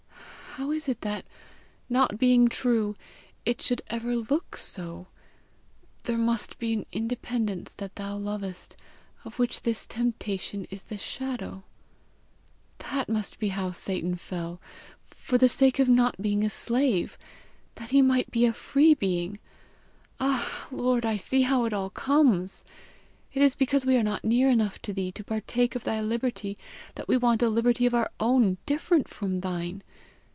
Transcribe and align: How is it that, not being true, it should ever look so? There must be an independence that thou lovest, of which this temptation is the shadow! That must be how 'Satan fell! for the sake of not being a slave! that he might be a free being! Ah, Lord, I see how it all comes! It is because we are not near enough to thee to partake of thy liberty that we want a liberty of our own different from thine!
How 0.55 0.71
is 0.71 0.89
it 0.89 0.99
that, 0.99 1.23
not 1.87 2.17
being 2.19 2.49
true, 2.49 2.97
it 3.45 3.61
should 3.61 3.81
ever 3.89 4.17
look 4.17 4.57
so? 4.57 5.07
There 6.03 6.17
must 6.17 6.59
be 6.59 6.73
an 6.73 6.85
independence 6.91 7.73
that 7.75 7.95
thou 7.95 8.17
lovest, 8.17 8.75
of 9.23 9.39
which 9.39 9.61
this 9.61 9.87
temptation 9.87 10.67
is 10.69 10.83
the 10.83 10.97
shadow! 10.97 11.63
That 12.79 13.07
must 13.07 13.39
be 13.39 13.47
how 13.47 13.71
'Satan 13.71 14.17
fell! 14.17 14.59
for 15.07 15.37
the 15.37 15.47
sake 15.47 15.79
of 15.79 15.87
not 15.87 16.21
being 16.21 16.43
a 16.43 16.49
slave! 16.49 17.17
that 17.75 17.91
he 17.91 18.01
might 18.01 18.29
be 18.29 18.45
a 18.45 18.51
free 18.51 18.93
being! 18.93 19.39
Ah, 20.19 20.67
Lord, 20.69 21.05
I 21.05 21.15
see 21.15 21.43
how 21.43 21.63
it 21.63 21.71
all 21.71 21.89
comes! 21.91 22.65
It 23.31 23.41
is 23.41 23.55
because 23.55 23.85
we 23.85 23.95
are 23.95 24.03
not 24.03 24.25
near 24.25 24.49
enough 24.49 24.81
to 24.81 24.91
thee 24.91 25.13
to 25.13 25.23
partake 25.23 25.75
of 25.77 25.85
thy 25.85 26.01
liberty 26.01 26.57
that 26.95 27.07
we 27.07 27.15
want 27.15 27.41
a 27.41 27.47
liberty 27.47 27.85
of 27.85 27.93
our 27.93 28.11
own 28.19 28.57
different 28.65 29.07
from 29.07 29.39
thine! 29.39 29.81